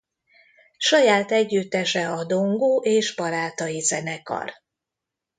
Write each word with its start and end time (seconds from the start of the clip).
Saját 0.77 1.31
együttese 1.31 2.09
a 2.09 2.23
Dongó 2.23 2.81
és 2.83 3.15
Barátai 3.15 3.79
zenekar. 3.79 4.53